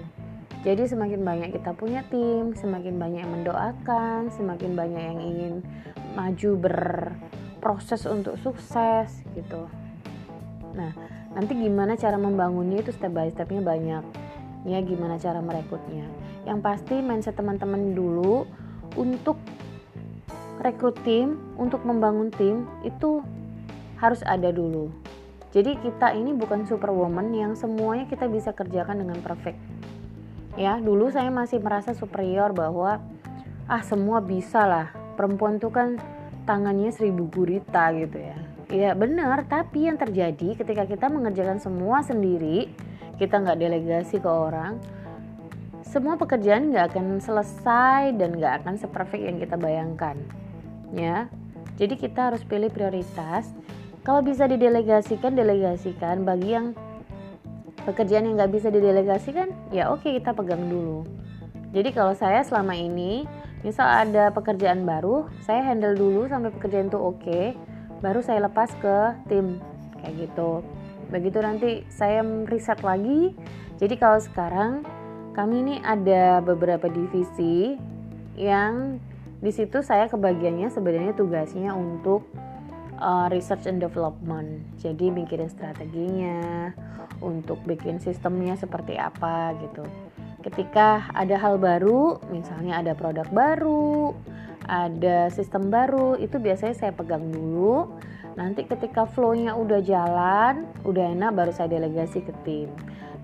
Jadi 0.61 0.85
semakin 0.85 1.25
banyak 1.25 1.49
kita 1.57 1.73
punya 1.73 2.05
tim, 2.13 2.53
semakin 2.53 3.01
banyak 3.01 3.25
yang 3.25 3.33
mendoakan, 3.33 4.29
semakin 4.29 4.77
banyak 4.77 5.01
yang 5.01 5.19
ingin 5.19 5.53
maju 6.13 6.49
berproses 6.61 8.05
untuk 8.05 8.37
sukses 8.37 9.25
gitu. 9.33 9.65
Nah, 10.77 10.93
nanti 11.33 11.57
gimana 11.57 11.97
cara 11.97 12.21
membangunnya 12.21 12.85
itu 12.85 12.93
step 12.93 13.11
by 13.11 13.33
stepnya 13.33 13.65
banyak 13.65 14.03
ya 14.61 14.77
gimana 14.85 15.17
cara 15.17 15.41
merekrutnya 15.41 16.05
yang 16.45 16.61
pasti 16.61 17.01
mindset 17.01 17.37
teman-teman 17.37 17.97
dulu 17.97 18.45
untuk 18.93 19.39
rekrut 20.61 20.97
tim 21.01 21.41
untuk 21.57 21.81
membangun 21.81 22.29
tim 22.29 22.69
itu 22.85 23.25
harus 24.01 24.25
ada 24.25 24.49
dulu. 24.49 24.89
Jadi 25.53 25.77
kita 25.77 26.17
ini 26.17 26.33
bukan 26.33 26.65
superwoman 26.65 27.29
yang 27.31 27.53
semuanya 27.53 28.09
kita 28.09 28.25
bisa 28.25 28.49
kerjakan 28.49 29.05
dengan 29.05 29.21
perfect. 29.21 29.61
Ya 30.57 30.81
dulu 30.81 31.13
saya 31.13 31.29
masih 31.29 31.61
merasa 31.61 31.93
superior 31.93 32.51
bahwa 32.51 32.97
ah 33.69 33.83
semua 33.85 34.19
bisa 34.19 34.65
lah. 34.65 34.89
Perempuan 35.15 35.61
tuh 35.61 35.69
kan 35.69 36.01
tangannya 36.49 36.89
seribu 36.89 37.29
gurita 37.29 37.93
gitu 37.93 38.17
ya. 38.17 38.37
Iya 38.71 38.91
benar, 38.95 39.43
tapi 39.51 39.85
yang 39.85 39.99
terjadi 39.99 40.55
ketika 40.55 40.87
kita 40.87 41.11
mengerjakan 41.11 41.59
semua 41.59 41.99
sendiri, 42.07 42.71
kita 43.19 43.43
nggak 43.43 43.59
delegasi 43.59 44.23
ke 44.23 44.31
orang, 44.31 44.79
semua 45.83 46.15
pekerjaan 46.15 46.71
nggak 46.71 46.95
akan 46.95 47.19
selesai 47.19 48.15
dan 48.15 48.39
nggak 48.39 48.63
akan 48.63 48.79
seperfect 48.79 49.27
yang 49.27 49.37
kita 49.43 49.59
bayangkan. 49.59 50.15
Ya, 50.95 51.27
jadi 51.75 51.99
kita 51.99 52.31
harus 52.31 52.47
pilih 52.47 52.71
prioritas. 52.71 53.51
Kalau 54.01 54.25
bisa 54.25 54.49
didelegasikan, 54.49 55.37
delegasikan. 55.37 56.25
Bagi 56.25 56.57
yang 56.57 56.73
pekerjaan 57.85 58.25
yang 58.25 58.35
nggak 58.37 58.53
bisa 58.53 58.73
didelegasikan, 58.73 59.53
ya 59.69 59.93
oke 59.93 60.05
kita 60.05 60.33
pegang 60.33 60.65
dulu. 60.69 61.05
Jadi 61.71 61.89
kalau 61.93 62.17
saya 62.17 62.41
selama 62.41 62.73
ini, 62.73 63.29
misal 63.61 63.85
ada 63.85 64.33
pekerjaan 64.33 64.83
baru, 64.83 65.29
saya 65.45 65.61
handle 65.65 65.93
dulu 65.93 66.25
sampai 66.27 66.49
pekerjaan 66.49 66.89
itu 66.89 66.99
oke 66.99 67.41
baru 68.01 68.19
saya 68.25 68.49
lepas 68.49 68.73
ke 68.81 68.97
tim 69.29 69.61
kayak 70.01 70.27
gitu 70.27 70.65
begitu 71.13 71.37
nanti 71.39 71.69
saya 71.93 72.25
riset 72.49 72.81
lagi 72.81 73.37
jadi 73.77 73.95
kalau 74.01 74.17
sekarang 74.17 74.81
kami 75.37 75.61
ini 75.61 75.75
ada 75.85 76.41
beberapa 76.41 76.89
divisi 76.89 77.77
yang 78.35 78.97
di 79.39 79.53
situ 79.53 79.85
saya 79.85 80.09
kebagiannya 80.09 80.73
sebenarnya 80.73 81.13
tugasnya 81.13 81.77
untuk 81.77 82.25
uh, 83.01 83.27
research 83.33 83.65
and 83.65 83.81
development. 83.81 84.61
Jadi 84.77 85.09
mikirin 85.09 85.49
strateginya 85.49 86.71
untuk 87.19 87.59
bikin 87.65 87.97
sistemnya 87.97 88.53
seperti 88.55 88.95
apa 88.95 89.57
gitu. 89.59 89.83
Ketika 90.41 91.09
ada 91.13 91.37
hal 91.37 91.57
baru 91.57 92.21
misalnya 92.29 92.81
ada 92.81 92.93
produk 92.97 93.25
baru 93.29 94.13
ada 94.69 95.27
sistem 95.33 95.73
baru 95.73 96.15
itu 96.21 96.37
biasanya 96.37 96.75
saya 96.77 96.93
pegang 96.93 97.33
dulu. 97.33 97.97
Nanti 98.37 98.63
ketika 98.63 99.03
flow-nya 99.03 99.57
udah 99.57 99.81
jalan 99.83 100.69
udah 100.87 101.05
enak 101.11 101.35
baru 101.35 101.51
saya 101.51 101.75
delegasi 101.75 102.23
ke 102.23 102.33
tim. 102.45 102.69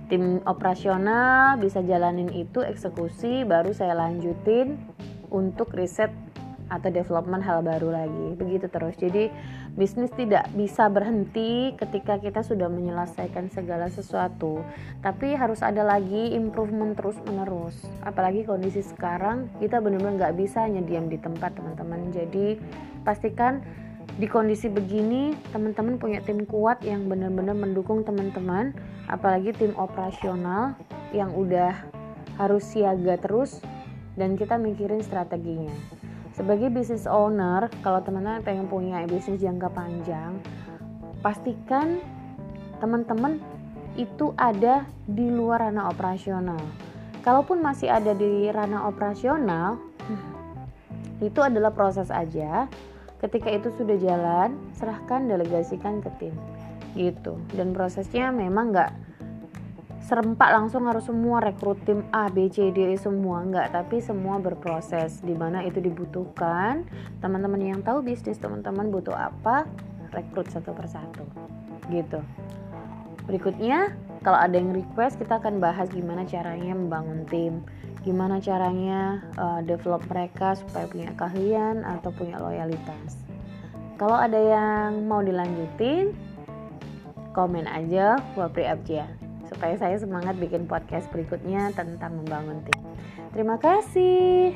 Tim 0.07 0.39
operasional 0.47 1.59
bisa 1.59 1.83
jalanin 1.83 2.31
itu 2.31 2.63
eksekusi 2.63 3.43
baru 3.43 3.75
saya 3.75 3.95
lanjutin 3.95 4.79
untuk 5.31 5.75
riset 5.75 6.11
atau 6.67 6.91
development 6.91 7.43
hal 7.43 7.63
baru 7.63 7.91
lagi. 7.91 8.27
Begitu 8.35 8.67
terus. 8.67 8.95
Jadi 8.99 9.31
bisnis 9.77 10.09
tidak 10.17 10.49
bisa 10.57 10.89
berhenti 10.89 11.77
ketika 11.77 12.17
kita 12.17 12.41
sudah 12.41 12.65
menyelesaikan 12.65 13.53
segala 13.53 13.93
sesuatu. 13.93 14.65
Tapi 15.05 15.37
harus 15.37 15.61
ada 15.61 15.85
lagi 15.85 16.33
improvement 16.33 16.97
terus 16.97 17.15
menerus 17.29 17.77
apalagi 18.01 18.41
kondisi 18.43 18.81
sekarang 18.81 19.47
kita 19.61 19.77
benar-benar 19.77 20.17
nggak 20.17 20.35
bisa 20.41 20.65
hanya 20.65 20.81
diam 20.81 21.07
di 21.07 21.21
tempat 21.21 21.53
teman-teman. 21.53 22.09
Jadi 22.09 22.57
pastikan 23.05 23.61
di 24.17 24.25
kondisi 24.25 24.65
begini 24.65 25.37
teman-teman 25.53 26.01
punya 26.01 26.25
tim 26.25 26.41
kuat 26.49 26.81
yang 26.81 27.05
benar-benar 27.05 27.53
mendukung 27.53 28.01
teman-teman. 28.01 28.73
Apalagi 29.07 29.53
tim 29.53 29.77
operasional 29.77 30.73
yang 31.13 31.31
udah 31.37 31.71
harus 32.41 32.65
siaga 32.65 33.15
terus 33.21 33.61
dan 34.17 34.33
kita 34.33 34.57
mikirin 34.57 35.05
strateginya 35.05 35.71
sebagai 36.37 36.69
business 36.69 37.09
owner 37.09 37.65
kalau 37.81 37.97
teman-teman 38.05 38.45
pengen 38.45 38.69
punya 38.69 39.01
bisnis 39.09 39.41
jangka 39.41 39.73
panjang 39.73 40.37
pastikan 41.25 41.97
teman-teman 42.77 43.41
itu 43.97 44.37
ada 44.37 44.85
di 45.09 45.25
luar 45.33 45.65
ranah 45.67 45.89
operasional. 45.89 46.61
Kalaupun 47.25 47.59
masih 47.59 47.89
ada 47.89 48.13
di 48.13 48.47
ranah 48.53 48.85
operasional 48.85 49.81
itu 51.19 51.41
adalah 51.41 51.73
proses 51.73 52.13
aja. 52.13 52.69
Ketika 53.17 53.49
itu 53.49 53.73
sudah 53.73 53.97
jalan 53.97 54.53
serahkan 54.77 55.25
delegasikan 55.25 56.05
ke 56.05 56.09
tim. 56.21 56.35
Gitu. 56.93 57.41
Dan 57.57 57.73
prosesnya 57.73 58.29
memang 58.29 58.69
nggak 58.69 58.91
serempak 60.07 60.55
langsung 60.55 60.87
harus 60.87 61.03
semua 61.03 61.43
rekrut 61.43 61.75
tim 61.83 62.07
A, 62.15 62.31
B, 62.31 62.47
C, 62.47 62.71
D, 62.71 62.95
E 62.95 62.95
semua. 62.95 63.43
Enggak 63.43 63.75
tapi 63.75 63.99
semua 63.99 64.39
berproses 64.39 65.19
di 65.19 65.35
mana 65.35 65.67
itu 65.67 65.83
dibutuhkan. 65.83 66.87
Teman-teman 67.19 67.59
yang 67.59 67.83
tahu 67.83 67.99
bisnis 67.99 68.39
teman-teman 68.39 68.87
butuh 68.87 69.11
apa 69.11 69.67
rekrut 70.15 70.47
satu 70.47 70.71
persatu. 70.71 71.27
Gitu. 71.91 72.23
Berikutnya 73.27 73.91
kalau 74.23 74.39
ada 74.39 74.55
yang 74.55 74.71
request 74.71 75.19
kita 75.19 75.43
akan 75.43 75.59
bahas 75.59 75.91
gimana 75.91 76.23
caranya 76.23 76.71
membangun 76.71 77.27
tim. 77.27 77.53
Gimana 78.07 78.39
caranya 78.39 79.19
uh, 79.35 79.59
develop 79.59 80.07
mereka 80.07 80.55
supaya 80.55 80.87
punya 80.87 81.11
keahlian 81.19 81.83
atau 81.83 82.15
punya 82.15 82.39
loyalitas. 82.39 83.27
Kalau 83.99 84.15
ada 84.15 84.39
yang 84.39 85.03
mau 85.03 85.19
dilanjutin 85.19 86.15
komen 87.35 87.67
aja 87.67 88.15
Wapri 88.39 88.63
Abjia 88.63 89.26
supaya 89.57 89.73
saya 89.73 89.97
semangat 89.97 90.37
bikin 90.37 90.69
podcast 90.69 91.09
berikutnya 91.09 91.73
tentang 91.73 92.21
membangun 92.21 92.61
tim. 92.61 92.77
Terima 93.33 93.57
kasih. 93.57 94.53